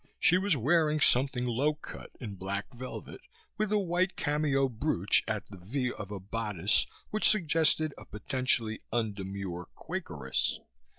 [0.19, 3.21] She was wearing something low cut in black velvet,
[3.59, 8.81] with a white cameo brooch at the "V" of a bodice which suggested a potentially
[8.91, 10.57] undemure Quakeress.